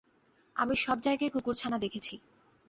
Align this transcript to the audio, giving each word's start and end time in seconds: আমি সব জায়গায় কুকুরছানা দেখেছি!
আমি 0.55 0.75
সব 0.75 0.97
জায়গায় 1.01 1.31
কুকুরছানা 1.31 1.77
দেখেছি! 1.77 2.13